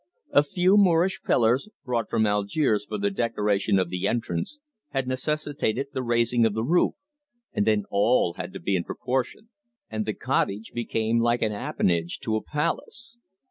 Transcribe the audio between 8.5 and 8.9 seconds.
to be in